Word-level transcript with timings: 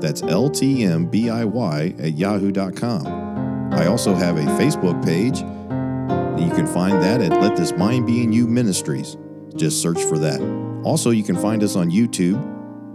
That's 0.00 0.22
LTMBIY 0.22 2.04
at 2.04 2.16
yahoo.com. 2.16 3.06
I 3.72 3.86
also 3.86 4.14
have 4.14 4.36
a 4.36 4.42
Facebook 4.42 5.04
page. 5.04 5.40
You 6.40 6.54
can 6.54 6.66
find 6.66 7.02
that 7.02 7.20
at 7.20 7.40
Let 7.40 7.56
This 7.56 7.72
Mind 7.72 8.06
Be 8.06 8.22
in 8.22 8.32
You 8.32 8.46
Ministries. 8.46 9.16
Just 9.56 9.82
search 9.82 10.02
for 10.04 10.18
that. 10.18 10.40
Also, 10.84 11.10
you 11.10 11.24
can 11.24 11.36
find 11.36 11.62
us 11.62 11.76
on 11.76 11.90
YouTube 11.90 12.40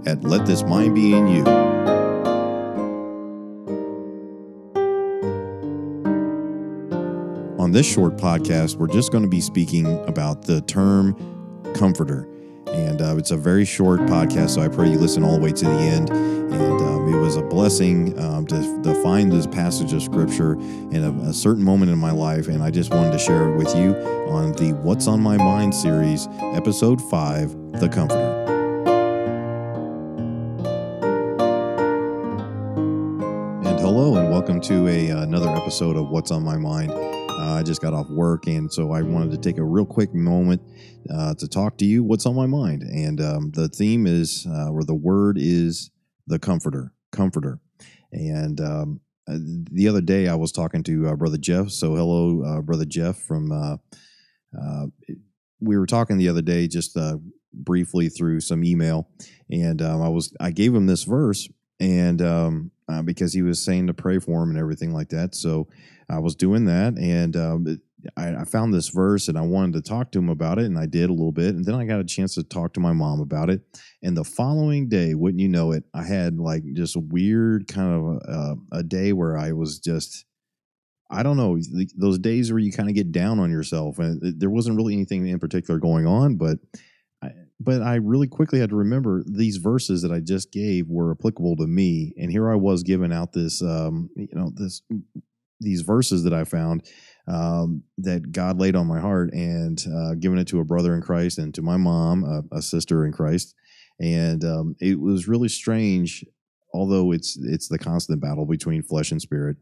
at 0.07 0.23
Let 0.23 0.45
This 0.45 0.63
Mind 0.63 0.95
Be 0.95 1.13
in 1.13 1.27
You. 1.27 1.43
On 7.59 7.71
this 7.71 7.85
short 7.85 8.17
podcast, 8.17 8.75
we're 8.77 8.87
just 8.87 9.11
going 9.11 9.23
to 9.23 9.29
be 9.29 9.41
speaking 9.41 9.85
about 10.07 10.43
the 10.43 10.61
term 10.61 11.15
comforter. 11.75 12.27
And 12.73 13.03
uh, 13.03 13.15
it's 13.17 13.29
a 13.29 13.37
very 13.37 13.65
short 13.65 13.99
podcast, 14.01 14.51
so 14.51 14.61
I 14.61 14.67
pray 14.67 14.89
you 14.89 14.97
listen 14.97 15.23
all 15.23 15.35
the 15.35 15.43
way 15.43 15.51
to 15.51 15.65
the 15.65 15.71
end. 15.71 16.09
And 16.09 16.81
um, 16.81 17.13
it 17.13 17.17
was 17.17 17.35
a 17.35 17.43
blessing 17.43 18.17
um, 18.19 18.47
to, 18.47 18.81
to, 18.81 19.03
find 19.03 19.31
this 19.31 19.45
passage 19.45 19.93
of 19.93 20.01
scripture 20.01 20.53
in 20.53 21.03
a, 21.03 21.29
a, 21.29 21.33
certain 21.33 21.63
moment 21.63 21.91
in 21.91 21.99
my 21.99 22.11
life. 22.11 22.47
And 22.47 22.63
I 22.63 22.71
just 22.71 22.91
wanted 22.91 23.11
to 23.11 23.19
share 23.19 23.49
it 23.49 23.57
with 23.57 23.75
you 23.75 23.95
on 24.29 24.53
the 24.53 24.73
What's 24.81 25.07
on 25.07 25.21
My 25.21 25.37
Mind 25.37 25.75
series, 25.75 26.27
episode 26.55 26.99
five 27.11 27.51
The 27.79 27.89
Comforter. 27.89 28.43
And 33.65 33.79
hello, 33.79 34.15
and 34.15 34.31
welcome 34.31 34.59
to 34.61 34.87
a, 34.87 35.09
another 35.09 35.49
episode 35.49 35.95
of 35.95 36.09
What's 36.09 36.31
on 36.31 36.43
My 36.43 36.57
Mind. 36.57 36.91
Uh, 37.39 37.55
I 37.55 37.63
just 37.63 37.81
got 37.81 37.93
off 37.93 38.09
work, 38.09 38.45
and 38.45 38.71
so 38.71 38.91
I 38.91 39.01
wanted 39.01 39.31
to 39.31 39.37
take 39.37 39.57
a 39.57 39.63
real 39.63 39.85
quick 39.85 40.13
moment 40.13 40.61
uh, 41.09 41.33
to 41.35 41.47
talk 41.47 41.77
to 41.79 41.85
you. 41.85 42.03
What's 42.03 42.27
on 42.27 42.35
my 42.35 42.45
mind? 42.45 42.83
And 42.83 43.19
um, 43.19 43.51
the 43.51 43.67
theme 43.67 44.05
is, 44.05 44.45
uh, 44.47 44.69
or 44.69 44.83
the 44.83 44.93
word 44.93 45.37
is, 45.39 45.89
the 46.27 46.37
comforter, 46.37 46.93
comforter. 47.11 47.59
And 48.11 48.61
um, 48.61 49.01
uh, 49.27 49.37
the 49.71 49.87
other 49.87 49.99
day, 49.99 50.27
I 50.27 50.35
was 50.35 50.51
talking 50.51 50.83
to 50.83 51.07
uh, 51.07 51.15
Brother 51.15 51.37
Jeff. 51.37 51.69
So, 51.69 51.95
hello, 51.95 52.43
uh, 52.43 52.61
Brother 52.61 52.85
Jeff. 52.85 53.17
From 53.17 53.79
we 55.59 55.77
were 55.77 55.87
talking 55.87 56.17
the 56.17 56.29
other 56.29 56.41
day, 56.43 56.67
just 56.67 56.95
briefly 57.51 58.09
through 58.09 58.41
some 58.41 58.63
email, 58.63 59.09
and 59.49 59.81
um, 59.81 60.03
I 60.03 60.09
was 60.09 60.33
I 60.39 60.51
gave 60.51 60.73
him 60.73 60.85
this 60.85 61.03
verse, 61.03 61.49
and 61.79 62.21
um, 62.93 63.05
because 63.05 63.33
he 63.33 63.41
was 63.41 63.63
saying 63.63 63.87
to 63.87 63.93
pray 63.93 64.19
for 64.19 64.43
him 64.43 64.49
and 64.49 64.59
everything 64.59 64.93
like 64.93 65.09
that. 65.09 65.35
So 65.35 65.67
I 66.09 66.19
was 66.19 66.35
doing 66.35 66.65
that, 66.65 66.97
and 66.97 67.35
um, 67.35 67.79
I, 68.17 68.35
I, 68.35 68.43
found 68.45 68.73
this 68.73 68.89
verse, 68.89 69.27
and 69.27 69.37
I 69.37 69.41
wanted 69.41 69.73
to 69.73 69.89
talk 69.89 70.11
to 70.11 70.19
him 70.19 70.29
about 70.29 70.59
it, 70.59 70.65
and 70.65 70.77
I 70.77 70.85
did 70.85 71.09
a 71.09 71.13
little 71.13 71.31
bit, 71.31 71.55
and 71.55 71.65
then 71.65 71.75
I 71.75 71.85
got 71.85 71.99
a 71.99 72.05
chance 72.05 72.35
to 72.35 72.43
talk 72.43 72.73
to 72.73 72.79
my 72.79 72.91
mom 72.91 73.21
about 73.21 73.49
it. 73.49 73.61
And 74.01 74.15
the 74.15 74.23
following 74.23 74.89
day, 74.89 75.13
wouldn't 75.13 75.41
you 75.41 75.47
know 75.47 75.71
it, 75.71 75.85
I 75.93 76.03
had 76.03 76.37
like 76.37 76.63
just 76.73 76.95
a 76.95 76.99
weird 76.99 77.67
kind 77.67 77.93
of 77.93 78.03
a, 78.03 78.31
uh, 78.31 78.55
a 78.79 78.83
day 78.83 79.13
where 79.13 79.37
I 79.37 79.51
was 79.53 79.79
just. 79.79 80.25
I 81.11 81.21
don't 81.21 81.37
know 81.37 81.59
those 81.95 82.17
days 82.17 82.51
where 82.51 82.59
you 82.59 82.71
kind 82.71 82.89
of 82.89 82.95
get 82.95 83.11
down 83.11 83.39
on 83.39 83.51
yourself, 83.51 83.99
and 83.99 84.19
there 84.39 84.49
wasn't 84.49 84.77
really 84.77 84.93
anything 84.93 85.27
in 85.27 85.37
particular 85.37 85.79
going 85.79 86.07
on, 86.07 86.37
but 86.37 86.57
but 87.63 87.81
I 87.81 87.95
really 87.95 88.27
quickly 88.27 88.59
had 88.59 88.69
to 88.69 88.75
remember 88.75 89.23
these 89.25 89.57
verses 89.57 90.01
that 90.01 90.11
I 90.11 90.19
just 90.19 90.51
gave 90.51 90.87
were 90.87 91.11
applicable 91.11 91.55
to 91.57 91.67
me, 91.67 92.13
and 92.17 92.31
here 92.31 92.51
I 92.51 92.55
was 92.55 92.83
giving 92.83 93.13
out 93.13 93.33
this, 93.33 93.61
um, 93.61 94.09
you 94.15 94.29
know, 94.33 94.51
this 94.55 94.81
these 95.59 95.81
verses 95.81 96.23
that 96.23 96.33
I 96.33 96.43
found 96.43 96.83
um, 97.27 97.83
that 97.99 98.31
God 98.31 98.59
laid 98.59 98.75
on 98.75 98.87
my 98.87 98.99
heart 98.99 99.33
and 99.33 99.83
uh, 99.95 100.15
giving 100.15 100.37
it 100.37 100.47
to 100.49 100.59
a 100.59 100.65
brother 100.65 100.93
in 100.93 101.01
Christ 101.01 101.37
and 101.37 101.53
to 101.55 101.61
my 101.61 101.77
mom, 101.77 102.23
a, 102.23 102.57
a 102.57 102.61
sister 102.61 103.05
in 103.05 103.13
Christ. 103.13 103.55
And 103.99 104.43
um, 104.43 104.75
it 104.79 104.99
was 104.99 105.27
really 105.27 105.47
strange, 105.47 106.25
although 106.73 107.11
it's 107.11 107.37
it's 107.41 107.67
the 107.67 107.79
constant 107.79 108.21
battle 108.21 108.45
between 108.45 108.83
flesh 108.83 109.11
and 109.11 109.21
spirit. 109.21 109.57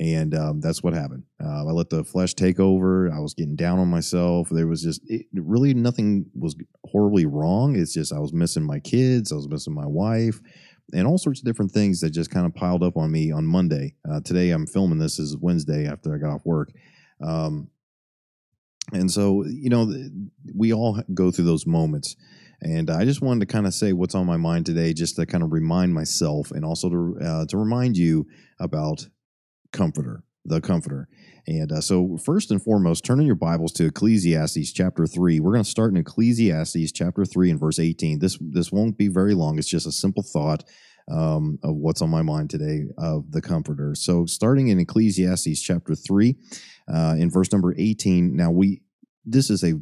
And 0.00 0.34
um, 0.34 0.60
that's 0.60 0.82
what 0.82 0.92
happened. 0.92 1.22
Uh, 1.42 1.60
I 1.60 1.70
let 1.70 1.88
the 1.88 2.02
flesh 2.02 2.34
take 2.34 2.58
over. 2.58 3.12
I 3.12 3.20
was 3.20 3.34
getting 3.34 3.54
down 3.54 3.78
on 3.78 3.88
myself. 3.88 4.48
There 4.50 4.66
was 4.66 4.82
just 4.82 5.00
it, 5.06 5.26
really 5.32 5.72
nothing 5.72 6.26
was 6.34 6.56
horribly 6.94 7.26
wrong. 7.26 7.74
It's 7.74 7.92
just 7.92 8.12
I 8.12 8.20
was 8.20 8.32
missing 8.32 8.62
my 8.62 8.78
kids. 8.78 9.32
I 9.32 9.34
was 9.34 9.48
missing 9.48 9.74
my 9.74 9.86
wife 9.86 10.40
and 10.92 11.08
all 11.08 11.18
sorts 11.18 11.40
of 11.40 11.44
different 11.44 11.72
things 11.72 12.00
that 12.00 12.10
just 12.10 12.30
kind 12.30 12.46
of 12.46 12.54
piled 12.54 12.84
up 12.84 12.96
on 12.96 13.10
me 13.10 13.32
on 13.32 13.44
Monday. 13.44 13.96
Uh, 14.08 14.20
today 14.20 14.50
I'm 14.50 14.64
filming 14.64 15.00
this 15.00 15.18
is 15.18 15.36
Wednesday 15.36 15.88
after 15.88 16.14
I 16.14 16.18
got 16.18 16.32
off 16.32 16.46
work. 16.46 16.70
Um, 17.20 17.68
and 18.92 19.10
so, 19.10 19.44
you 19.44 19.70
know, 19.70 19.92
we 20.54 20.72
all 20.72 21.02
go 21.12 21.32
through 21.32 21.46
those 21.46 21.66
moments. 21.66 22.14
And 22.60 22.88
I 22.90 23.04
just 23.04 23.20
wanted 23.20 23.40
to 23.40 23.52
kind 23.52 23.66
of 23.66 23.74
say 23.74 23.92
what's 23.92 24.14
on 24.14 24.24
my 24.24 24.36
mind 24.36 24.64
today, 24.64 24.92
just 24.92 25.16
to 25.16 25.26
kind 25.26 25.42
of 25.42 25.52
remind 25.52 25.92
myself 25.92 26.52
and 26.52 26.64
also 26.64 26.88
to, 26.90 27.18
uh, 27.20 27.46
to 27.46 27.56
remind 27.56 27.96
you 27.96 28.26
about 28.60 29.08
Comforter, 29.72 30.22
the 30.44 30.60
Comforter. 30.60 31.08
And 31.46 31.72
uh, 31.72 31.80
so, 31.80 32.16
first 32.16 32.50
and 32.50 32.62
foremost, 32.62 33.04
turn 33.04 33.20
in 33.20 33.26
your 33.26 33.34
Bibles 33.34 33.72
to 33.72 33.86
Ecclesiastes 33.86 34.72
chapter 34.72 35.06
three. 35.06 35.40
We're 35.40 35.52
going 35.52 35.64
to 35.64 35.70
start 35.70 35.90
in 35.90 35.96
Ecclesiastes 35.98 36.92
chapter 36.92 37.24
three 37.24 37.50
and 37.50 37.60
verse 37.60 37.78
eighteen. 37.78 38.18
This 38.18 38.38
this 38.40 38.72
won't 38.72 38.96
be 38.96 39.08
very 39.08 39.34
long. 39.34 39.58
It's 39.58 39.68
just 39.68 39.86
a 39.86 39.92
simple 39.92 40.22
thought 40.22 40.64
um, 41.10 41.58
of 41.62 41.76
what's 41.76 42.00
on 42.00 42.10
my 42.10 42.22
mind 42.22 42.50
today 42.50 42.84
of 42.96 43.30
the 43.30 43.42
Comforter. 43.42 43.94
So, 43.94 44.26
starting 44.26 44.68
in 44.68 44.78
Ecclesiastes 44.78 45.60
chapter 45.60 45.94
three, 45.94 46.36
uh, 46.92 47.14
in 47.18 47.30
verse 47.30 47.52
number 47.52 47.74
eighteen. 47.76 48.36
Now, 48.36 48.50
we 48.50 48.82
this 49.24 49.50
is 49.50 49.62
a 49.64 49.74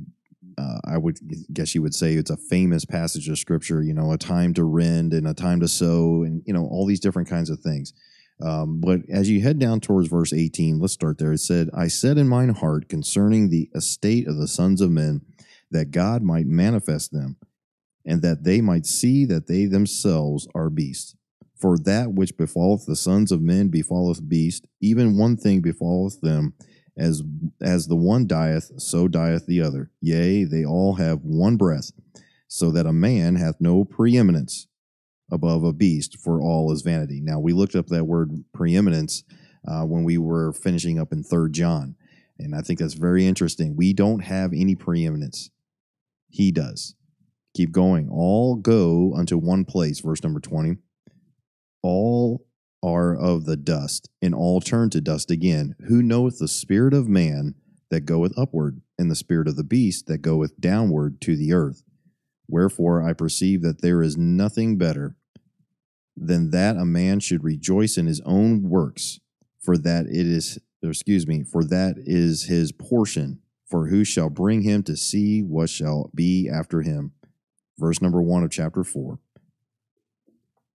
uh, 0.59 0.79
I 0.85 0.99
would 0.99 1.19
guess 1.53 1.75
you 1.75 1.83
would 1.83 1.95
say 1.95 2.15
it's 2.15 2.31
a 2.31 2.37
famous 2.37 2.85
passage 2.85 3.29
of 3.29 3.39
scripture. 3.39 3.83
You 3.83 3.95
know, 3.95 4.13
a 4.13 4.19
time 4.19 4.53
to 4.55 4.65
rend 4.65 5.15
and 5.15 5.27
a 5.27 5.35
time 5.35 5.61
to 5.61 5.69
sow, 5.69 6.25
and 6.25 6.43
you 6.45 6.53
know 6.53 6.67
all 6.67 6.87
these 6.87 7.01
different 7.01 7.29
kinds 7.29 7.51
of 7.51 7.61
things. 7.61 7.93
Um, 8.43 8.81
but 8.81 9.03
as 9.09 9.31
you 9.31 9.41
head 9.41 9.59
down 9.61 9.81
towards 9.81 10.09
verse 10.09 10.33
18, 10.33 10.81
let's 10.81 10.93
start 10.93 11.19
there. 11.19 11.33
It 11.33 11.39
said, 11.39 11.71
I 11.73 11.87
said 11.87 12.19
in 12.19 12.29
mine 12.29 12.49
heart 12.49 12.89
concerning 12.89 13.49
the 13.49 13.71
estate 13.75 14.27
of 14.27 14.37
the 14.37 14.49
sons 14.49 14.81
of 14.81 14.91
men, 14.91 15.23
that 15.71 15.93
God 15.93 16.23
might 16.23 16.47
manifest 16.47 17.13
them, 17.13 17.37
and 18.05 18.21
that 18.23 18.43
they 18.43 18.61
might 18.61 18.85
see 18.85 19.25
that 19.27 19.47
they 19.47 19.67
themselves 19.67 20.49
are 20.55 20.71
beasts. 20.71 21.15
For 21.57 21.79
that 21.79 22.13
which 22.13 22.37
befalleth 22.37 22.85
the 22.85 22.97
sons 22.97 23.31
of 23.31 23.41
men 23.41 23.69
befalleth 23.69 24.29
beast, 24.29 24.67
even 24.81 25.17
one 25.17 25.37
thing 25.37 25.61
befalleth 25.61 26.21
them. 26.21 26.55
As, 26.95 27.23
as 27.63 27.87
the 27.87 27.97
one 27.97 28.27
dieth, 28.27 28.73
so 28.77 29.09
dieth 29.09 29.47
the 29.47 29.63
other. 29.63 29.91
Yea, 30.03 30.45
they 30.45 30.63
all 30.63 30.95
have 30.95 31.21
one 31.23 31.57
breath, 31.57 31.91
so 32.49 32.71
that 32.73 32.85
a 32.85 32.93
man 32.93 33.37
hath 33.37 33.61
no 33.61 33.85
preeminence 33.85 34.67
above 35.33 35.65
a 35.65 35.73
beast, 35.73 36.19
for 36.21 36.41
all 36.41 36.71
is 36.71 36.83
vanity. 36.83 37.21
Now, 37.21 37.41
we 37.41 37.53
looked 37.53 37.75
up 37.75 37.87
that 37.87 38.05
word 38.05 38.45
preeminence 38.53 39.25
uh, 39.67 39.83
when 39.83 40.05
we 40.05 40.19
were 40.19 40.53
finishing 40.53 41.01
up 41.01 41.13
in 41.13 41.25
Third 41.25 41.55
John, 41.55 41.97
and 42.39 42.55
I 42.55 42.61
think 42.61 42.79
that's 42.79 42.95
very 42.95 43.27
interesting. 43.27 43.75
We 43.75 43.93
don't 43.95 44.21
have 44.21 44.53
any 44.53 44.75
preeminence, 44.75 45.51
He 46.29 46.53
does. 46.53 46.95
Keep 47.55 47.73
going. 47.73 48.09
All 48.11 48.57
go 48.57 49.15
unto 49.17 49.37
one 49.37 49.65
place, 49.65 50.01
verse 50.01 50.23
number 50.23 50.41
20. 50.41 50.77
All 51.83 52.47
are 52.83 53.17
of 53.17 53.45
the 53.45 53.57
dust, 53.57 54.11
and 54.21 54.35
all 54.35 54.61
turn 54.61 54.91
to 54.91 55.01
dust 55.01 55.31
again. 55.31 55.75
Who 55.89 56.03
knoweth 56.03 56.39
the 56.39 56.49
spirit 56.49 56.95
of 56.95 57.09
man 57.09 57.55
that 57.91 58.03
goeth 58.03 58.33
upward, 58.37 58.83
and 58.99 59.11
the 59.11 59.17
spirit 59.17 59.49
of 59.49 59.57
the 59.57 59.65
beast 59.65 60.07
that 60.07 60.19
goeth 60.19 60.61
downward 60.61 61.21
to 61.23 61.37
the 61.37 61.53
earth? 61.53 61.85
Wherefore 62.49 63.03
I 63.03 63.13
perceive 63.13 63.63
that 63.63 63.81
there 63.81 64.03
is 64.03 64.17
nothing 64.17 64.77
better 64.77 65.17
than 66.17 66.51
that 66.51 66.77
a 66.77 66.85
man 66.85 67.21
should 67.21 67.45
rejoice 67.45 67.97
in 67.97 68.07
his 68.07 68.21
own 68.25 68.69
works, 68.69 69.21
for 69.61 69.77
that 69.79 70.07
it 70.07 70.27
is, 70.27 70.59
excuse 70.83 71.27
me, 71.27 71.43
for 71.43 71.65
that 71.65 71.97
is 71.99 72.45
his 72.45 72.73
portion. 72.73 73.41
For 73.67 73.87
who 73.87 74.05
shall 74.05 74.29
bring 74.29 74.63
him 74.63 74.83
to 74.83 74.97
see 74.97 75.41
what 75.41 75.71
shall 75.71 76.11
be 76.15 76.49
after 76.49 76.83
him? 76.83 77.13
Verse 77.79 78.03
number 78.03 78.21
one 78.21 78.45
of 78.45 78.51
chapter 78.51 78.85
four. 78.85 79.19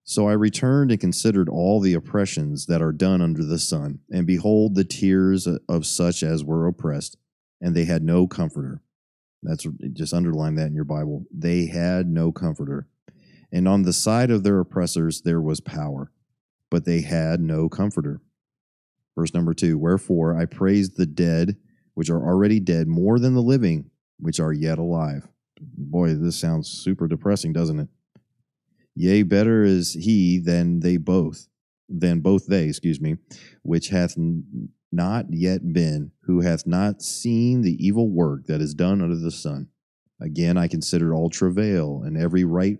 So 0.04 0.28
I 0.28 0.34
returned 0.34 0.90
and 0.90 1.00
considered 1.00 1.50
all 1.50 1.80
the 1.80 1.94
oppressions 1.94 2.66
that 2.68 2.82
are 2.82 2.94
done 2.94 3.22
under 3.22 3.44
the 3.44 3.60
sun, 3.60 4.00
and 4.10 4.26
behold, 4.26 4.74
the 4.74 4.86
tears 4.86 5.48
of 5.68 5.86
such 5.86 6.24
as 6.24 6.44
were 6.44 6.66
oppressed, 6.66 7.18
and 7.62 7.76
they 7.76 7.86
had 7.86 8.04
no 8.04 8.26
comforter. 8.26 8.82
That's 9.44 9.68
just 9.94 10.14
underline 10.14 10.56
that 10.56 10.68
in 10.68 10.74
your 10.74 10.86
Bible. 10.86 11.26
They 11.32 11.68
had 11.68 12.08
no 12.08 12.32
comforter 12.32 12.88
and 13.52 13.68
on 13.68 13.84
the 13.84 13.94
side 13.94 14.32
of 14.32 14.44
their 14.44 14.60
oppressors 14.60 15.22
there 15.22 15.42
was 15.42 15.60
power. 15.62 16.12
but 16.70 16.84
they 16.86 17.02
had 17.02 17.40
no 17.40 17.70
comforter. 17.70 18.22
Verse 19.18 19.34
number 19.34 19.54
two 19.54 19.78
Wherefore 19.78 20.38
I 20.38 20.46
praise 20.46 20.92
the 20.92 21.06
dead, 21.06 21.58
which 21.94 22.10
are 22.10 22.22
already 22.24 22.60
dead, 22.60 22.88
more 22.88 23.20
than 23.20 23.34
the 23.34 23.42
living, 23.42 23.90
which 24.20 24.40
are 24.40 24.54
yet 24.54 24.78
alive. 24.78 25.28
Boy, 25.60 26.14
this 26.14 26.36
sounds 26.36 26.68
super 26.70 27.08
depressing, 27.08 27.54
doesn't 27.54 27.80
it? 27.80 27.88
Yea, 28.96 29.24
better 29.24 29.64
is 29.64 29.94
he 29.94 30.40
than 30.40 30.82
they 30.82 30.98
both, 30.98 31.48
than 31.88 32.20
both 32.20 32.48
they, 32.48 32.66
excuse 32.66 33.00
me, 33.00 33.16
which 33.64 33.90
hath 33.90 34.16
not 34.92 35.26
yet 35.30 35.72
been, 35.74 36.12
who 36.24 36.42
hath 36.42 36.68
not 36.68 37.02
seen 37.02 37.62
the 37.62 37.78
evil 37.84 38.10
work 38.10 38.46
that 38.48 38.62
is 38.62 38.74
done 38.74 39.02
under 39.02 39.16
the 39.16 39.32
sun. 39.32 39.68
Again, 40.20 40.58
I 40.58 40.68
considered 40.68 41.14
all 41.14 41.30
travail 41.30 42.02
and 42.04 42.18
every 42.18 42.44
right 42.44 42.78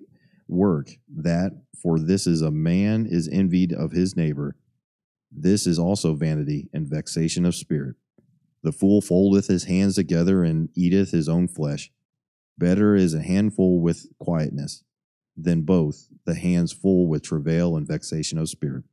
work, 0.48 0.90
that 1.16 1.52
for 1.82 2.00
this 2.00 2.28
is 2.28 2.42
a 2.42 2.52
man 2.52 3.06
is 3.06 3.28
envied 3.28 3.74
of 3.74 3.92
his 3.92 4.16
neighbor. 4.16 4.56
This 5.32 5.68
is 5.68 5.78
also 5.78 6.14
vanity 6.16 6.70
and 6.74 6.88
vexation 6.88 7.46
of 7.46 7.56
spirit. 7.56 7.96
The 8.64 8.72
fool 8.72 9.02
foldeth 9.02 9.48
his 9.48 9.66
hands 9.66 9.96
together 9.96 10.44
and 10.44 10.70
eateth 10.76 11.12
his 11.12 11.30
own 11.30 11.48
flesh. 11.48 11.92
Better 12.58 12.96
is 12.96 13.14
a 13.14 13.22
handful 13.22 13.80
with 13.80 14.08
quietness 14.20 14.84
than 15.36 15.62
both 15.62 16.08
the 16.26 16.34
hands 16.36 16.74
full 16.74 17.08
with 17.08 17.22
travail 17.22 17.78
and 17.78 17.88
vexation 17.88 18.40
of 18.40 18.50
spirit. 18.50 18.84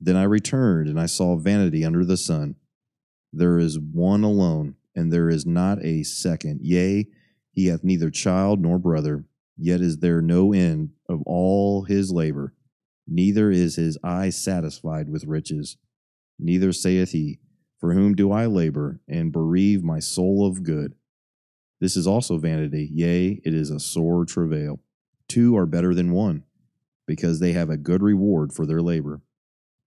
Then 0.00 0.16
I 0.16 0.24
returned, 0.24 0.88
and 0.88 0.98
I 0.98 1.06
saw 1.06 1.36
vanity 1.36 1.84
under 1.84 2.04
the 2.04 2.16
sun. 2.16 2.56
There 3.32 3.58
is 3.58 3.78
one 3.78 4.24
alone, 4.24 4.74
and 4.96 5.12
there 5.12 5.30
is 5.30 5.46
not 5.46 5.78
a 5.84 6.02
second. 6.02 6.60
Yea, 6.62 7.06
he 7.52 7.66
hath 7.66 7.84
neither 7.84 8.10
child 8.10 8.60
nor 8.60 8.80
brother, 8.80 9.24
yet 9.56 9.80
is 9.80 9.98
there 9.98 10.22
no 10.22 10.52
end 10.52 10.90
of 11.08 11.22
all 11.26 11.84
his 11.84 12.10
labor. 12.10 12.54
Neither 13.06 13.50
is 13.50 13.76
his 13.76 13.98
eye 14.02 14.30
satisfied 14.30 15.08
with 15.08 15.24
riches. 15.24 15.76
Neither 16.38 16.72
saith 16.72 17.12
he, 17.12 17.40
For 17.78 17.94
whom 17.94 18.14
do 18.14 18.32
I 18.32 18.46
labor, 18.46 19.00
and 19.08 19.32
bereave 19.32 19.82
my 19.82 19.98
soul 19.98 20.46
of 20.46 20.62
good? 20.62 20.94
This 21.80 21.96
is 21.96 22.06
also 22.06 22.38
vanity, 22.38 22.88
yea, 22.92 23.40
it 23.44 23.54
is 23.54 23.70
a 23.70 23.80
sore 23.80 24.24
travail. 24.24 24.80
Two 25.28 25.56
are 25.56 25.66
better 25.66 25.94
than 25.94 26.12
one, 26.12 26.44
because 27.06 27.40
they 27.40 27.52
have 27.52 27.70
a 27.70 27.76
good 27.76 28.02
reward 28.02 28.52
for 28.52 28.66
their 28.66 28.80
labor. 28.80 29.20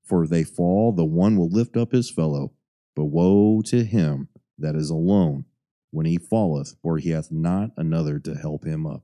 For 0.04 0.24
if 0.24 0.30
they 0.30 0.44
fall, 0.44 0.92
the 0.92 1.06
one 1.06 1.38
will 1.38 1.50
lift 1.50 1.78
up 1.78 1.92
his 1.92 2.12
fellow. 2.12 2.54
But 2.96 3.06
woe 3.06 3.62
to 3.66 3.84
him 3.84 4.30
that 4.58 4.76
is 4.76 4.90
alone 4.90 5.46
when 5.92 6.06
he 6.06 6.18
falleth, 6.18 6.76
for 6.82 6.98
he 6.98 7.10
hath 7.10 7.32
not 7.32 7.72
another 7.78 8.20
to 8.20 8.36
help 8.36 8.66
him 8.66 8.86
up. 8.86 9.04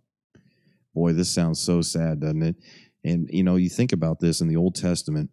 Boy, 0.94 1.14
this 1.14 1.34
sounds 1.34 1.60
so 1.60 1.82
sad, 1.82 2.20
doesn't 2.20 2.44
it? 2.44 2.56
And 3.04 3.30
you 3.32 3.44
know, 3.44 3.56
you 3.56 3.70
think 3.70 3.92
about 3.92 4.20
this 4.20 4.42
in 4.42 4.48
the 4.48 4.58
Old 4.58 4.76
Testament, 4.76 5.30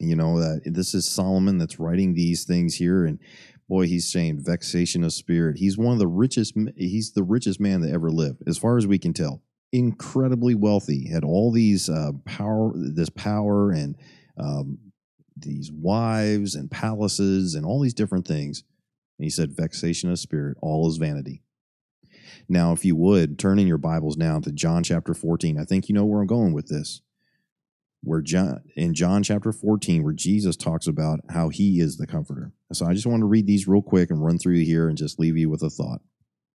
you 0.00 0.16
know, 0.16 0.40
that 0.40 0.62
this 0.64 0.94
is 0.94 1.08
Solomon 1.08 1.58
that's 1.58 1.80
writing 1.80 2.14
these 2.14 2.44
things 2.44 2.74
here 2.74 3.04
and 3.04 3.18
boy, 3.68 3.86
he's 3.86 4.10
saying 4.10 4.40
vexation 4.42 5.04
of 5.04 5.12
spirit. 5.12 5.58
He's 5.58 5.76
one 5.76 5.92
of 5.92 5.98
the 5.98 6.06
richest 6.06 6.54
he's 6.76 7.12
the 7.12 7.22
richest 7.22 7.60
man 7.60 7.82
that 7.82 7.92
ever 7.92 8.10
lived 8.10 8.42
as 8.46 8.58
far 8.58 8.78
as 8.78 8.86
we 8.86 8.98
can 8.98 9.12
tell. 9.12 9.42
Incredibly 9.72 10.54
wealthy, 10.54 11.08
had 11.10 11.24
all 11.24 11.52
these 11.52 11.88
uh, 11.88 12.12
power 12.24 12.72
this 12.74 13.10
power 13.10 13.70
and 13.70 13.96
um, 14.38 14.78
these 15.36 15.70
wives 15.70 16.54
and 16.54 16.70
palaces 16.70 17.54
and 17.54 17.66
all 17.66 17.80
these 17.80 17.94
different 17.94 18.26
things. 18.26 18.64
And 19.18 19.24
he 19.24 19.30
said, 19.30 19.56
vexation 19.56 20.10
of 20.10 20.18
spirit, 20.18 20.56
all 20.62 20.88
is 20.88 20.96
vanity. 20.96 21.42
Now, 22.48 22.72
if 22.72 22.84
you 22.84 22.96
would, 22.96 23.38
turn 23.38 23.58
in 23.58 23.66
your 23.66 23.78
Bibles 23.78 24.16
now 24.16 24.40
to 24.40 24.50
John 24.50 24.82
chapter 24.82 25.12
14. 25.12 25.58
I 25.58 25.64
think 25.64 25.88
you 25.88 25.94
know 25.94 26.06
where 26.06 26.20
I'm 26.20 26.26
going 26.26 26.54
with 26.54 26.68
this. 26.68 27.02
Where 28.02 28.22
John 28.22 28.62
in 28.76 28.94
John 28.94 29.22
chapter 29.22 29.52
14, 29.52 30.02
where 30.02 30.12
Jesus 30.14 30.56
talks 30.56 30.86
about 30.86 31.20
how 31.30 31.48
he 31.50 31.80
is 31.80 31.96
the 31.96 32.06
comforter. 32.06 32.52
So 32.72 32.86
I 32.86 32.94
just 32.94 33.06
want 33.06 33.20
to 33.20 33.26
read 33.26 33.46
these 33.46 33.68
real 33.68 33.82
quick 33.82 34.10
and 34.10 34.24
run 34.24 34.38
through 34.38 34.60
here 34.60 34.88
and 34.88 34.96
just 34.96 35.18
leave 35.18 35.36
you 35.36 35.50
with 35.50 35.62
a 35.62 35.68
thought. 35.68 36.00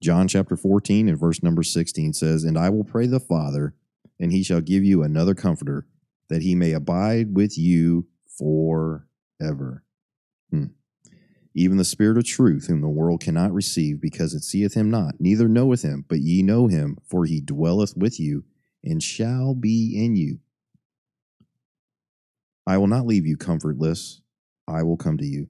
John 0.01 0.29
chapter 0.29 0.57
14 0.57 1.09
and 1.09 1.19
verse 1.19 1.43
number 1.43 1.63
16 1.63 2.15
says, 2.15 2.45
And 2.45 2.57
I 2.57 2.71
will 2.71 2.85
pray 2.85 3.07
the 3.07 3.21
Father, 3.21 3.75
and 4.19 4.33
he 4.33 4.43
shall 4.43 4.61
give 4.61 4.85
you 4.85 5.03
another 5.03 5.35
comforter, 5.35 5.87
that 6.29 6.43
he 6.43 6.55
may 6.55 6.73
abide 6.73 7.35
with 7.35 7.59
you 7.59 8.07
forever. 8.39 9.85
Hmm 10.51 10.67
even 11.55 11.77
the 11.77 11.85
Spirit 11.85 12.19
of 12.19 12.25
truth, 12.25 12.67
whom 12.67 12.81
the 12.81 12.89
world 12.89 13.21
cannot 13.21 13.53
receive, 13.53 14.01
because 14.01 14.35
it 14.35 14.43
seeth 14.43 14.75
him 14.75 14.91
not, 14.91 15.17
neither 15.19 15.49
knoweth 15.49 15.83
him, 15.83 16.05
but 16.09 16.21
ye 16.21 16.43
know 16.43 16.67
him, 16.67 16.99
for 17.05 17.25
he 17.25 17.41
dwelleth 17.41 17.97
with 17.97 18.19
you, 18.19 18.45
and 18.83 19.03
shall 19.03 19.55
be 19.55 19.93
in 19.95 20.17
you. 20.17 20.41
I 22.67 22.79
will 22.79 22.87
not 22.87 23.07
leave 23.07 23.27
you 23.27 23.37
comfortless, 23.37 24.21
I 24.67 24.83
will 24.83 24.97
come 24.97 25.19
to 25.19 25.27
you. 25.27 25.49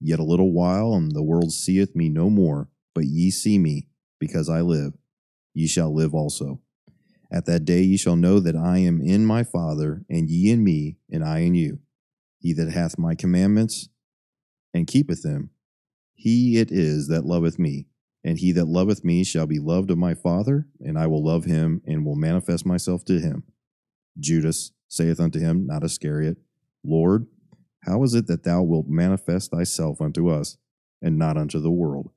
Yet 0.00 0.18
a 0.18 0.24
little 0.24 0.52
while, 0.52 0.94
and 0.94 1.12
the 1.12 1.22
world 1.22 1.52
seeth 1.52 1.94
me 1.94 2.08
no 2.08 2.28
more, 2.30 2.68
but 2.94 3.04
ye 3.04 3.30
see 3.30 3.58
me, 3.58 3.88
because 4.18 4.48
I 4.48 4.60
live. 4.60 4.94
Ye 5.54 5.66
shall 5.66 5.94
live 5.94 6.14
also. 6.14 6.60
At 7.30 7.46
that 7.46 7.64
day 7.64 7.82
ye 7.82 7.96
shall 7.96 8.16
know 8.16 8.40
that 8.40 8.56
I 8.56 8.78
am 8.78 9.00
in 9.00 9.24
my 9.24 9.44
Father, 9.44 10.04
and 10.10 10.28
ye 10.28 10.50
in 10.50 10.64
me, 10.64 10.98
and 11.10 11.24
I 11.24 11.40
in 11.40 11.54
you. 11.54 11.78
He 12.38 12.52
that 12.54 12.70
hath 12.70 12.98
my 12.98 13.14
commandments, 13.14 13.88
and 14.74 14.86
keepeth 14.86 15.22
them, 15.22 15.50
he 16.14 16.58
it 16.58 16.70
is 16.70 17.08
that 17.08 17.24
loveth 17.24 17.58
me. 17.58 17.86
And 18.26 18.38
he 18.38 18.52
that 18.52 18.66
loveth 18.66 19.04
me 19.04 19.22
shall 19.22 19.46
be 19.46 19.58
loved 19.58 19.90
of 19.90 19.98
my 19.98 20.14
Father, 20.14 20.66
and 20.80 20.98
I 20.98 21.06
will 21.06 21.22
love 21.22 21.44
him, 21.44 21.82
and 21.86 22.06
will 22.06 22.16
manifest 22.16 22.64
myself 22.64 23.04
to 23.04 23.20
him. 23.20 23.44
Judas 24.18 24.72
saith 24.88 25.20
unto 25.20 25.38
him, 25.38 25.66
not 25.66 25.84
Iscariot, 25.84 26.38
Lord, 26.82 27.26
how 27.82 28.02
is 28.02 28.14
it 28.14 28.26
that 28.28 28.44
thou 28.44 28.62
wilt 28.62 28.88
manifest 28.88 29.50
thyself 29.50 30.00
unto 30.00 30.28
us, 30.28 30.56
and 31.02 31.18
not 31.18 31.36
unto 31.36 31.60
the 31.60 31.70
world? 31.70 32.10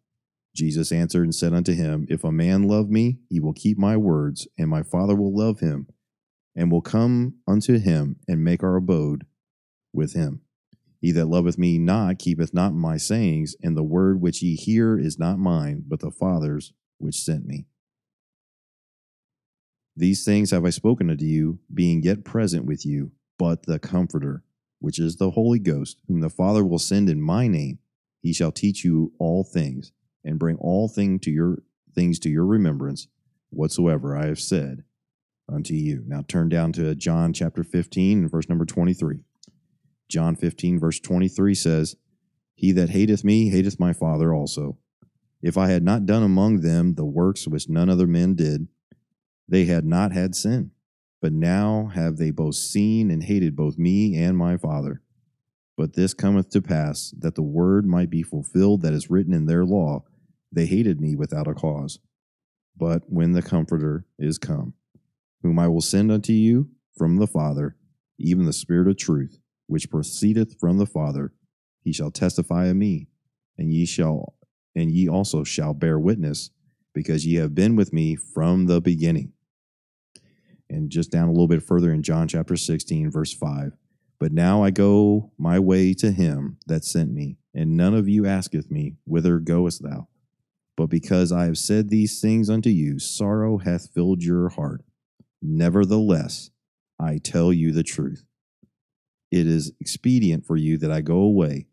Jesus 0.56 0.92
answered 0.92 1.24
and 1.24 1.36
said 1.36 1.54
unto 1.54 1.74
him, 1.74 2.08
If 2.10 2.24
a 2.24 2.32
man 2.32 2.64
love 2.64 2.90
me, 2.90 3.20
he 3.30 3.40
will 3.40 3.54
keep 3.54 3.78
my 3.78 3.98
words, 3.98 4.48
and 4.58 4.70
my 4.70 4.84
Father 4.84 5.16
will 5.16 5.36
love 5.36 5.60
him, 5.60 5.88
and 6.56 6.72
will 6.72 6.82
come 6.82 7.36
unto 7.48 7.80
him, 7.80 8.16
and 8.28 8.44
make 8.44 8.64
our 8.64 8.78
abode 8.78 9.26
with 9.94 10.14
him. 10.14 10.42
He 11.00 11.12
that 11.12 11.26
loveth 11.28 11.58
me 11.58 11.78
not 11.78 12.20
keepeth 12.20 12.54
not 12.54 12.74
my 12.74 12.98
sayings, 12.98 13.56
and 13.62 13.78
the 13.78 13.84
word 13.84 14.22
which 14.22 14.42
ye 14.42 14.56
hear 14.56 14.98
is 14.98 15.20
not 15.20 15.38
mine, 15.38 15.84
but 15.88 16.00
the 16.00 16.12
Father's 16.12 16.74
which 16.98 17.16
sent 17.16 17.46
me. 17.46 17.68
These 19.96 20.26
things 20.26 20.52
have 20.52 20.66
I 20.66 20.70
spoken 20.70 21.10
unto 21.10 21.26
you, 21.26 21.60
being 21.74 22.04
yet 22.04 22.24
present 22.24 22.66
with 22.66 22.86
you, 22.86 23.12
but 23.38 23.66
the 23.66 23.80
Comforter, 23.80 24.44
which 24.80 25.00
is 25.00 25.16
the 25.16 25.32
Holy 25.32 25.60
Ghost, 25.60 25.98
whom 26.08 26.22
the 26.22 26.30
Father 26.30 26.64
will 26.64 26.80
send 26.80 27.10
in 27.10 27.22
my 27.22 27.48
name, 27.48 27.80
he 28.22 28.34
shall 28.34 28.52
teach 28.52 28.84
you 28.84 29.14
all 29.20 29.44
things, 29.44 29.92
and 30.24 30.40
bring 30.40 30.58
all 30.58 30.88
thing 30.88 31.20
to 31.20 31.32
your 31.32 31.60
things 31.96 32.20
to 32.20 32.30
your 32.30 32.46
remembrance, 32.46 33.08
whatsoever 33.50 34.16
I 34.16 34.28
have 34.28 34.40
said 34.40 34.84
unto 35.50 35.74
you. 35.74 36.04
Now 36.06 36.24
turn 36.28 36.50
down 36.50 36.74
to 36.74 36.94
John 36.94 37.34
chapter 37.34 37.64
15 37.64 38.28
verse 38.28 38.50
number 38.50 38.66
23. 38.66 39.24
John 40.10 40.36
15, 40.36 40.80
verse 40.80 41.00
23 41.00 41.54
says, 41.54 41.96
He 42.56 42.72
that 42.74 42.90
hateth 42.90 43.24
me 43.24 43.50
hateth 43.50 43.80
my 43.80 43.94
Father 43.94 44.34
also. 44.34 44.78
If 45.42 45.58
I 45.58 45.68
had 45.68 45.84
not 45.84 46.06
done 46.06 46.24
among 46.24 46.62
them 46.62 46.96
the 46.96 47.06
works 47.06 47.48
which 47.48 47.70
none 47.70 47.90
other 47.90 48.08
men 48.08 48.36
did, 48.36 48.68
they 49.48 49.66
had 49.66 49.86
not 49.86 50.12
had 50.12 50.36
sin. 50.36 50.72
But 51.22 51.34
now 51.34 51.92
have 51.94 52.18
they 52.18 52.32
both 52.32 52.56
seen 52.56 53.10
and 53.10 53.24
hated 53.24 53.56
both 53.56 53.78
me 53.78 54.16
and 54.16 54.38
my 54.38 54.58
Father. 54.58 55.02
But 55.76 55.94
this 55.94 56.14
cometh 56.14 56.50
to 56.50 56.62
pass, 56.62 57.14
that 57.20 57.36
the 57.36 57.44
word 57.44 57.86
might 57.86 58.10
be 58.10 58.24
fulfilled 58.24 58.82
that 58.82 58.94
is 58.94 59.10
written 59.10 59.34
in 59.34 59.46
their 59.46 59.64
law, 59.64 60.04
they 60.52 60.66
hated 60.66 61.00
me 61.00 61.16
without 61.16 61.48
a 61.48 61.54
cause. 61.54 62.00
But 62.76 63.04
when 63.08 63.34
the 63.34 63.42
Comforter 63.42 64.06
is 64.18 64.38
come, 64.38 64.74
whom 65.42 65.60
I 65.60 65.68
will 65.68 65.82
send 65.82 66.12
unto 66.12 66.34
you 66.34 66.70
from 66.98 67.18
the 67.18 67.28
Father, 67.28 67.76
even 68.18 68.46
the 68.46 68.54
Spirit 68.54 68.88
of 68.88 68.98
truth, 68.98 69.40
which 69.68 69.90
proceedeth 69.90 70.60
from 70.60 70.78
the 70.78 70.86
Father, 70.86 71.34
he 71.82 71.94
shall 71.94 72.12
testify 72.12 72.66
of 72.66 72.76
me, 72.76 73.08
and 73.58 73.72
ye 73.72 73.86
shall 73.86 74.34
and 74.76 74.92
ye 74.92 75.10
also 75.10 75.44
shall 75.44 75.74
bear 75.74 75.98
witness, 75.98 76.52
because 76.94 77.26
ye 77.26 77.36
have 77.36 77.56
been 77.56 77.76
with 77.76 77.92
me 77.92 78.16
from 78.16 78.68
the 78.68 78.80
beginning. 78.80 79.34
And 80.70 80.92
just 80.92 81.12
down 81.12 81.28
a 81.28 81.32
little 81.32 81.48
bit 81.48 81.64
further 81.64 81.92
in 81.92 82.04
John 82.04 82.28
chapter 82.28 82.56
16, 82.56 83.10
verse 83.10 83.34
5. 83.34 83.72
But 84.20 84.32
now 84.32 84.64
I 84.64 84.70
go 84.70 85.32
my 85.38 85.58
way 85.58 85.94
to 85.96 86.12
him 86.12 86.58
that 86.68 86.84
sent 86.84 87.12
me, 87.12 87.38
and 87.56 87.76
none 87.78 87.96
of 87.96 88.08
you 88.08 88.26
asketh 88.26 88.70
me, 88.70 88.96
Whither 89.06 89.40
goest 89.40 89.82
thou? 89.82 90.08
But 90.76 90.88
because 90.88 91.32
I 91.32 91.46
have 91.46 91.58
said 91.58 91.90
these 91.90 92.22
things 92.22 92.50
unto 92.50 92.70
you, 92.70 93.00
sorrow 93.00 93.58
hath 93.58 93.90
filled 93.94 94.24
your 94.24 94.50
heart. 94.50 94.84
Nevertheless, 95.42 96.52
I 97.00 97.18
tell 97.18 97.52
you 97.52 97.72
the 97.72 97.84
truth 97.84 98.26
it 99.32 99.48
is 99.48 99.72
expedient 99.80 100.46
for 100.46 100.56
you 100.58 100.78
that 100.78 100.92
I 100.92 101.02
go 101.02 101.18
away. 101.18 101.68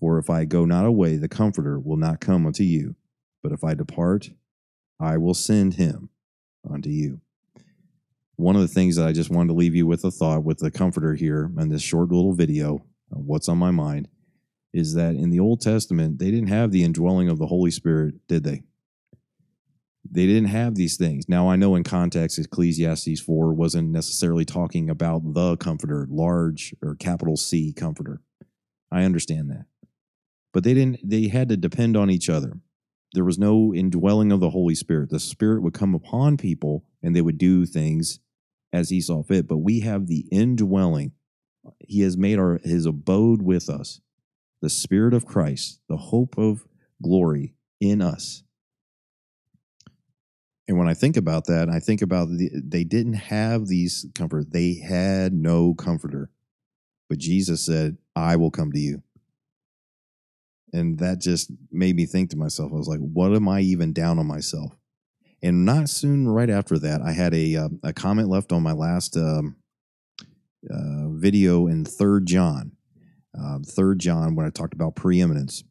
For 0.00 0.18
if 0.18 0.30
I 0.30 0.44
go 0.44 0.64
not 0.64 0.84
away, 0.84 1.16
the 1.16 1.28
Comforter 1.28 1.78
will 1.78 1.96
not 1.96 2.20
come 2.20 2.46
unto 2.46 2.64
you. 2.64 2.96
But 3.42 3.52
if 3.52 3.64
I 3.64 3.74
depart, 3.74 4.30
I 5.00 5.16
will 5.16 5.34
send 5.34 5.74
him 5.74 6.10
unto 6.68 6.90
you. 6.90 7.20
one 8.36 8.56
of 8.56 8.62
the 8.62 8.68
things 8.68 8.96
that 8.96 9.06
I 9.06 9.12
just 9.12 9.30
wanted 9.30 9.48
to 9.48 9.54
leave 9.54 9.74
you 9.74 9.86
with 9.86 10.04
a 10.04 10.10
thought 10.10 10.44
with 10.44 10.58
the 10.58 10.70
comforter 10.70 11.14
here 11.14 11.50
in 11.58 11.68
this 11.68 11.82
short 11.82 12.10
little 12.10 12.32
video, 12.32 12.84
uh, 13.12 13.18
what's 13.18 13.48
on 13.48 13.58
my 13.58 13.70
mind, 13.70 14.08
is 14.72 14.94
that 14.94 15.14
in 15.14 15.30
the 15.30 15.40
Old 15.40 15.60
Testament, 15.60 16.18
they 16.18 16.30
didn't 16.30 16.48
have 16.48 16.72
the 16.72 16.82
indwelling 16.82 17.28
of 17.28 17.38
the 17.38 17.46
Holy 17.46 17.70
Spirit, 17.70 18.26
did 18.26 18.44
they? 18.44 18.62
They 20.14 20.26
didn't 20.26 20.50
have 20.50 20.74
these 20.74 20.98
things. 20.98 21.26
Now, 21.26 21.48
I 21.48 21.56
know 21.56 21.74
in 21.74 21.84
context, 21.84 22.38
Ecclesiastes 22.38 23.20
4 23.20 23.54
wasn't 23.54 23.88
necessarily 23.88 24.44
talking 24.44 24.90
about 24.90 25.32
the 25.32 25.56
comforter, 25.56 26.06
large 26.10 26.74
or 26.82 26.94
capital 26.94 27.34
C 27.38 27.72
comforter. 27.72 28.20
I 28.90 29.04
understand 29.04 29.50
that. 29.50 29.64
But 30.52 30.64
they 30.64 30.74
didn't, 30.74 30.98
they 31.02 31.28
had 31.28 31.48
to 31.48 31.56
depend 31.56 31.96
on 31.96 32.10
each 32.10 32.28
other. 32.28 32.58
There 33.14 33.24
was 33.24 33.38
no 33.38 33.72
indwelling 33.72 34.32
of 34.32 34.40
the 34.40 34.50
Holy 34.50 34.74
Spirit. 34.74 35.08
The 35.08 35.18
Spirit 35.18 35.62
would 35.62 35.72
come 35.72 35.94
upon 35.94 36.36
people 36.36 36.84
and 37.02 37.16
they 37.16 37.22
would 37.22 37.38
do 37.38 37.64
things 37.64 38.20
as 38.70 38.90
he 38.90 39.00
saw 39.00 39.22
fit. 39.22 39.48
But 39.48 39.58
we 39.58 39.80
have 39.80 40.08
the 40.08 40.26
indwelling. 40.30 41.12
He 41.78 42.02
has 42.02 42.18
made 42.18 42.38
our 42.38 42.60
his 42.62 42.84
abode 42.84 43.40
with 43.40 43.70
us. 43.70 44.00
The 44.60 44.70
Spirit 44.70 45.14
of 45.14 45.24
Christ, 45.24 45.80
the 45.88 45.96
hope 45.96 46.36
of 46.36 46.66
glory 47.02 47.54
in 47.80 48.02
us. 48.02 48.42
And 50.72 50.78
when 50.78 50.88
I 50.88 50.94
think 50.94 51.18
about 51.18 51.44
that, 51.48 51.68
I 51.68 51.80
think 51.80 52.00
about 52.00 52.30
the, 52.30 52.48
they 52.54 52.82
didn't 52.82 53.12
have 53.12 53.66
these 53.66 54.06
comfort. 54.14 54.52
They 54.52 54.76
had 54.76 55.34
no 55.34 55.74
comforter. 55.74 56.30
But 57.10 57.18
Jesus 57.18 57.62
said, 57.62 57.98
I 58.16 58.36
will 58.36 58.50
come 58.50 58.72
to 58.72 58.78
you. 58.78 59.02
And 60.72 60.98
that 60.98 61.20
just 61.20 61.52
made 61.70 61.94
me 61.94 62.06
think 62.06 62.30
to 62.30 62.38
myself, 62.38 62.72
I 62.72 62.76
was 62.76 62.88
like, 62.88 63.00
what 63.00 63.34
am 63.34 63.50
I 63.50 63.60
even 63.60 63.92
down 63.92 64.18
on 64.18 64.26
myself? 64.26 64.72
And 65.42 65.66
not 65.66 65.90
soon 65.90 66.26
right 66.26 66.48
after 66.48 66.78
that, 66.78 67.02
I 67.02 67.12
had 67.12 67.34
a, 67.34 67.54
uh, 67.54 67.68
a 67.82 67.92
comment 67.92 68.30
left 68.30 68.50
on 68.50 68.62
my 68.62 68.72
last 68.72 69.14
um, 69.14 69.56
uh, 70.70 71.10
video 71.10 71.66
in 71.66 71.84
Third 71.84 72.24
John. 72.24 72.72
Uh, 73.38 73.58
Third 73.62 73.98
John, 73.98 74.36
when 74.36 74.46
I 74.46 74.48
talked 74.48 74.72
about 74.72 74.96
preeminence. 74.96 75.64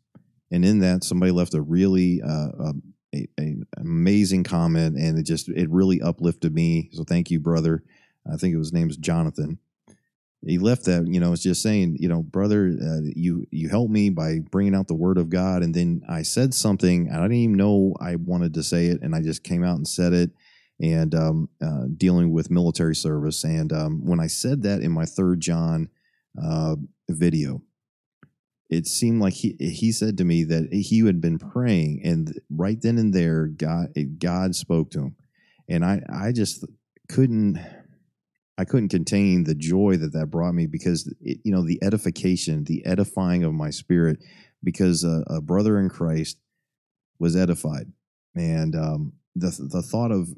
And 0.52 0.64
in 0.64 0.78
that, 0.82 1.04
somebody 1.04 1.32
left 1.32 1.56
a 1.56 1.62
really 1.62 2.22
uh, 2.22 2.50
um, 2.60 2.91
a, 3.14 3.28
a 3.40 3.56
amazing 3.78 4.44
comment, 4.44 4.98
and 4.98 5.18
it 5.18 5.24
just 5.24 5.50
it 5.50 5.70
really 5.70 6.02
uplifted 6.02 6.54
me. 6.54 6.90
So 6.94 7.04
thank 7.04 7.32
you, 7.32 7.40
brother. 7.40 7.84
I 8.32 8.38
think 8.38 8.54
it 8.54 8.58
was 8.58 8.74
name's 8.74 8.98
Jonathan 8.98 9.60
he 10.46 10.58
left 10.58 10.86
that 10.86 11.08
you 11.08 11.20
know 11.20 11.34
it's 11.34 11.44
just 11.44 11.62
saying 11.62 11.98
you 12.00 12.08
know 12.08 12.24
brother 12.24 12.76
uh, 12.82 13.02
you 13.16 13.46
you 13.52 13.70
helped 13.70 13.92
me 13.92 14.10
by 14.10 14.40
bringing 14.52 14.76
out 14.76 14.88
the 14.88 14.96
word 14.96 15.18
of 15.18 15.30
god 15.30 15.62
and 15.62 15.74
then 15.74 16.02
i 16.10 16.22
said 16.22 16.54
something 16.54 17.10
i 17.12 17.22
didn't 17.22 17.34
even 17.34 17.58
know 17.58 17.94
i 18.02 18.16
wanted 18.16 18.54
to 18.54 18.64
say 18.64 18.88
it 18.88 19.02
and 19.02 19.16
i 19.16 19.22
just 19.22 19.44
came 19.44 19.64
out 19.64 19.78
and 19.78 19.88
said 19.88 20.14
it 20.14 20.32
and 20.84 21.14
um, 21.14 21.48
uh, 21.62 21.84
dealing 21.96 22.32
with 22.32 22.50
military 22.50 22.96
service 22.96 23.44
and 23.44 23.72
um, 23.72 24.04
when 24.04 24.20
i 24.20 24.28
said 24.28 24.64
that 24.64 24.82
in 24.82 24.92
my 24.92 25.06
third 25.06 25.40
john 25.40 25.90
uh, 26.44 26.76
video 27.10 27.62
it 28.72 28.88
seemed 28.88 29.22
like 29.22 29.34
he 29.34 29.56
he 29.60 29.92
said 29.92 30.18
to 30.18 30.24
me 30.24 30.44
that 30.44 30.74
he 30.74 31.06
had 31.06 31.22
been 31.22 31.38
praying 31.38 32.02
and 32.04 32.40
right 32.50 32.82
then 32.82 32.98
and 32.98 33.14
there 33.14 33.46
god 33.46 33.90
god 34.18 34.56
spoke 34.56 34.90
to 34.90 35.00
him 35.00 35.16
and 35.70 35.86
i 35.86 36.02
i 36.10 36.32
just 36.32 36.66
couldn't 37.10 37.60
I 38.62 38.66
couldn't 38.66 38.90
contain 38.90 39.44
the 39.44 39.56
joy 39.56 39.98
that 39.98 40.14
that 40.14 40.28
brought 40.28 40.54
me 40.54 40.68
because 40.68 41.12
it, 41.20 41.40
you 41.44 41.52
know 41.52 41.66
the 41.66 41.80
edification, 41.84 42.64
the 42.64 42.86
edifying 42.86 43.44
of 43.44 43.54
my 43.54 43.72
spirit, 43.72 44.24
because 44.64 45.04
a, 45.04 45.24
a 45.28 45.42
brother 45.42 45.80
in 45.80 45.90
Christ 45.90 46.38
was 47.18 47.36
edified, 47.36 47.92
and 48.36 48.76
um, 48.76 49.14
the 49.36 49.50
the 49.72 49.82
thought 49.82 50.12
of 50.12 50.30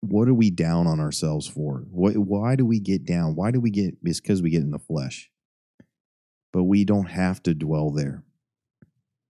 what 0.00 0.28
are 0.28 0.34
we 0.34 0.50
down 0.50 0.86
on 0.86 1.00
ourselves 1.00 1.46
for? 1.46 1.84
What, 1.90 2.16
why 2.18 2.56
do 2.56 2.66
we 2.66 2.78
get 2.78 3.06
down? 3.06 3.34
Why 3.34 3.50
do 3.50 3.60
we 3.60 3.70
get? 3.70 3.94
It's 4.02 4.20
because 4.20 4.42
we 4.42 4.50
get 4.50 4.62
in 4.62 4.70
the 4.70 4.78
flesh, 4.78 5.30
but 6.56 6.64
we 6.64 6.86
don't 6.86 7.10
have 7.10 7.42
to 7.42 7.52
dwell 7.52 7.90
there. 7.90 8.24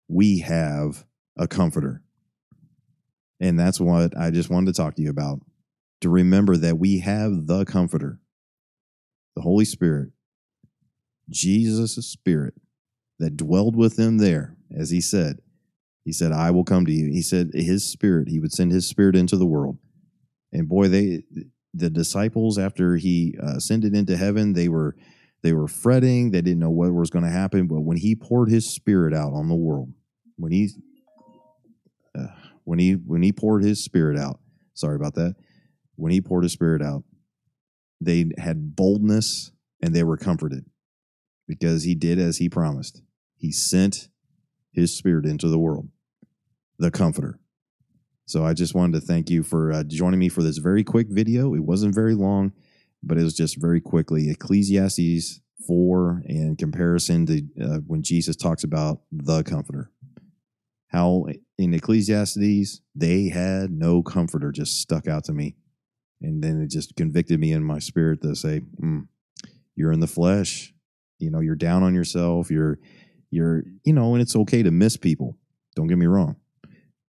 We 0.07 0.39
have 0.39 1.05
a 1.37 1.49
comforter, 1.49 2.05
and 3.41 3.59
that's 3.59 3.81
what 3.81 4.17
I 4.17 4.31
just 4.31 4.49
wanted 4.49 4.73
to 4.73 4.81
talk 4.81 4.95
to 4.95 5.03
you 5.03 5.11
about 5.11 5.41
to 6.03 6.09
remember 6.09 6.57
that 6.57 6.79
we 6.79 7.01
have 7.01 7.49
the 7.49 7.65
Comforter, 7.65 8.21
the 9.35 9.43
Holy 9.43 9.65
Spirit, 9.65 10.11
Jesus' 11.29 11.97
Spirit 12.07 12.55
that 13.19 13.37
dwelled 13.37 13.75
with 13.75 13.97
them 13.97 14.19
there, 14.19 14.55
as 14.73 14.91
he 14.91 15.01
said. 15.01 15.41
He 16.05 16.13
said, 16.13 16.31
I 16.31 16.53
will 16.53 16.63
come 16.63 16.87
to 16.87 16.93
you. 16.93 17.07
He 17.07 17.23
said, 17.23 17.51
His 17.55 17.85
Spirit, 17.85 18.29
He 18.29 18.39
would 18.39 18.53
send 18.53 18.71
His 18.71 18.87
Spirit 18.87 19.17
into 19.17 19.37
the 19.37 19.47
world. 19.47 19.79
And 20.53 20.69
boy, 20.69 20.87
they, 20.87 21.25
the 21.75 21.91
disciples, 21.91 22.57
after 22.57 22.95
He 22.95 23.37
uh, 23.43 23.57
ascended 23.57 23.97
into 23.97 24.17
heaven, 24.17 24.53
they 24.53 24.69
were. 24.69 24.95
They 25.43 25.53
were 25.53 25.69
fretting. 25.69 26.31
They 26.31 26.43
didn't 26.43 26.61
know 26.61 26.71
what 26.71 26.93
was 26.93 27.11
going 27.11 27.25
to 27.25 27.31
happen. 27.31 27.67
But 27.67 27.81
when 27.81 27.97
he 27.97 28.15
poured 28.15 28.51
his 28.51 28.75
spirit 28.75 29.15
out 29.15 29.33
on 29.33 29.49
the 29.49 29.55
world, 29.55 29.93
when 30.37 30.53
he 30.53 30.71
uh, 32.19 32.27
when 32.65 32.79
he 32.79 32.93
when 32.93 33.23
he 33.23 33.33
poured 33.33 33.63
his 33.63 33.85
spirit 33.85 34.19
out, 34.19 34.41
sorry 34.75 34.97
about 34.97 35.15
that 35.15 35.37
when 35.97 36.13
he 36.13 36.21
poured 36.21 36.45
his 36.45 36.53
spirit 36.53 36.83
out, 36.83 37.03
they 38.01 38.27
had 38.39 38.77
boldness 38.77 39.51
and 39.83 39.95
they 39.95 40.05
were 40.05 40.17
comforted 40.17 40.67
because 41.49 41.83
he 41.83 41.95
did 41.95 42.19
as 42.19 42.37
he 42.37 42.49
promised. 42.49 43.03
He 43.35 43.51
sent 43.51 44.09
his 44.73 44.97
spirit 44.97 45.27
into 45.27 45.49
the 45.49 45.59
world, 45.59 45.89
the 46.79 46.91
comforter. 46.91 47.39
So 48.27 48.45
I 48.45 48.53
just 48.53 48.75
wanted 48.75 49.01
to 49.01 49.07
thank 49.07 49.31
you 49.31 49.43
for 49.43 49.73
uh, 49.73 49.85
joining 49.85 50.21
me 50.21 50.29
for 50.29 50.43
this 50.43 50.59
very 50.59 50.85
quick 50.85 51.07
video. 51.09 51.55
It 51.55 51.65
wasn't 51.65 51.95
very 51.95 52.15
long, 52.15 52.53
but 53.07 53.19
it 53.19 53.23
was 53.23 53.35
just 53.35 53.61
very 53.61 53.81
quickly. 53.81 54.29
Ecclesiastes 54.29 55.41
4 55.67 56.23
in 56.27 56.57
comparison 56.57 57.25
to 57.27 57.43
uh, 57.63 57.79
when 57.87 58.03
Jesus 58.03 58.37
talks 58.37 58.65
about 58.65 59.01
the 59.13 59.45
comforter. 59.45 59.91
How 60.89 61.27
in 61.57 61.73
Ecclesiastes, 61.73 62.81
they 62.95 63.29
had 63.29 63.71
no 63.71 64.03
comforter, 64.03 64.51
just 64.51 64.81
stuck 64.81 65.07
out 65.07 65.25
to 65.25 65.33
me. 65.33 65.57
And 66.21 66.43
then 66.43 66.61
it 66.61 66.71
just 66.71 66.97
convicted 66.97 67.39
me 67.39 67.53
in 67.53 67.63
my 67.63 67.79
spirit 67.79 68.23
to 68.23 68.35
say 68.35 68.63
mm, 68.83 69.07
you're 69.77 69.93
in 69.93 70.01
the 70.01 70.07
flesh. 70.07 70.73
You 71.19 71.31
know 71.31 71.41
you're 71.41 71.55
down 71.55 71.83
on 71.83 71.95
yourself. 71.95 72.51
You're 72.51 72.79
you're 73.31 73.63
you 73.85 73.93
know 73.93 74.15
and 74.15 74.23
it's 74.23 74.37
okay 74.37 74.63
to 74.63 74.71
miss 74.71 74.97
people. 74.97 75.39
Don't 75.75 75.87
get 75.87 75.99
me 75.99 76.07
wrong. 76.07 76.37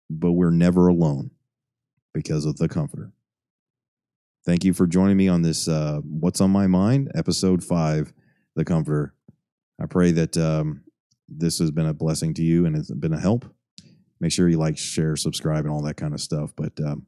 But 0.09 0.33
we're 0.33 0.51
never 0.51 0.87
alone 0.87 1.31
because 2.13 2.45
of 2.45 2.57
the 2.57 2.67
comforter 2.67 3.11
thank 4.47 4.63
you 4.63 4.73
for 4.73 4.87
joining 4.87 5.15
me 5.17 5.27
on 5.27 5.43
this 5.43 5.67
uh, 5.67 5.99
what's 6.03 6.41
on 6.41 6.49
my 6.49 6.65
mind 6.65 7.11
episode 7.13 7.63
5 7.63 8.11
the 8.55 8.65
comforter 8.65 9.13
i 9.79 9.85
pray 9.85 10.11
that 10.11 10.35
um, 10.37 10.81
this 11.29 11.59
has 11.59 11.69
been 11.69 11.85
a 11.85 11.93
blessing 11.93 12.33
to 12.33 12.41
you 12.41 12.65
and 12.65 12.75
it's 12.75 12.89
been 12.89 13.13
a 13.13 13.19
help 13.19 13.45
make 14.19 14.31
sure 14.31 14.49
you 14.49 14.57
like 14.57 14.79
share 14.79 15.15
subscribe 15.15 15.65
and 15.65 15.71
all 15.71 15.83
that 15.83 15.97
kind 15.97 16.15
of 16.15 16.19
stuff 16.19 16.51
but 16.55 16.73
um, 16.83 17.05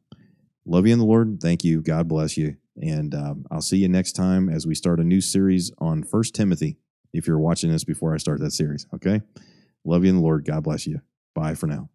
love 0.69 0.85
you 0.85 0.93
in 0.93 0.99
the 0.99 1.05
Lord. 1.05 1.39
Thank 1.41 1.63
you. 1.63 1.81
God 1.81 2.07
bless 2.07 2.37
you. 2.37 2.55
And 2.81 3.13
um, 3.13 3.45
I'll 3.51 3.61
see 3.61 3.77
you 3.77 3.89
next 3.89 4.13
time 4.13 4.49
as 4.49 4.65
we 4.65 4.75
start 4.75 4.99
a 4.99 5.03
new 5.03 5.19
series 5.19 5.71
on 5.79 6.03
First 6.03 6.35
Timothy. 6.35 6.77
If 7.11 7.27
you're 7.27 7.39
watching 7.39 7.71
this 7.71 7.83
before 7.83 8.13
I 8.13 8.17
start 8.17 8.39
that 8.39 8.51
series, 8.51 8.85
okay? 8.93 9.21
Love 9.83 10.03
you 10.03 10.11
in 10.11 10.17
the 10.17 10.21
Lord. 10.21 10.45
God 10.45 10.63
bless 10.63 10.85
you. 10.85 11.01
Bye 11.33 11.55
for 11.55 11.67
now. 11.67 11.89